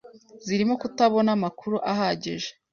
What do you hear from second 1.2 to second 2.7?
amakuru ahagije